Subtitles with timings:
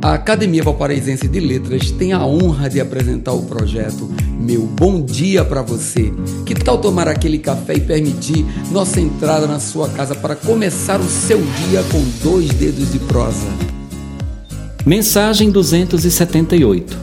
[0.00, 4.08] A Academia Valparaísense de Letras tem a honra de apresentar o projeto
[4.40, 6.12] Meu Bom Dia para Você.
[6.46, 11.08] Que tal tomar aquele café e permitir nossa entrada na sua casa para começar o
[11.08, 13.48] seu dia com dois dedos de prosa?
[14.86, 16.96] Mensagem 278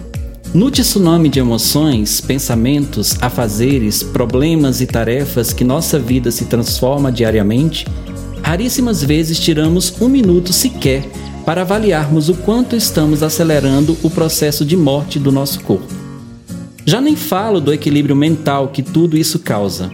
[0.54, 7.86] No tsunami de emoções, pensamentos, afazeres, problemas e tarefas que nossa vida se transforma diariamente,
[8.42, 11.04] raríssimas vezes tiramos um minuto sequer
[11.46, 15.94] para avaliarmos o quanto estamos acelerando o processo de morte do nosso corpo.
[16.86, 19.92] Já nem falo do equilíbrio mental que tudo isso causa.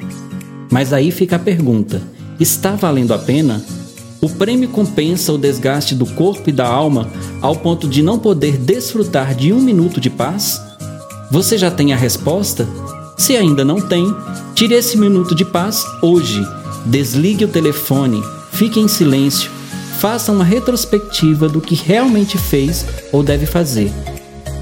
[0.71, 2.01] Mas aí fica a pergunta:
[2.39, 3.63] está valendo a pena?
[4.21, 7.09] O prêmio compensa o desgaste do corpo e da alma
[7.41, 10.61] ao ponto de não poder desfrutar de um minuto de paz?
[11.31, 12.67] Você já tem a resposta?
[13.17, 14.13] Se ainda não tem,
[14.53, 16.45] tire esse minuto de paz hoje.
[16.85, 18.21] Desligue o telefone,
[18.51, 19.49] fique em silêncio
[20.01, 23.91] faça uma retrospectiva do que realmente fez ou deve fazer.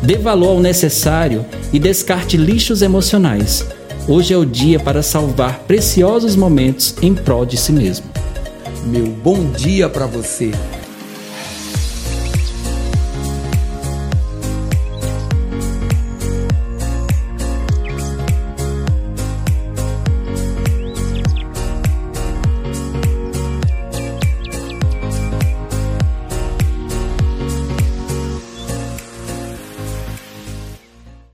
[0.04, 3.66] Dê valor ao necessário e descarte lixos emocionais.
[4.06, 8.06] Hoje é o dia para salvar preciosos momentos em prol de si mesmo.
[8.86, 10.52] Meu bom dia para você.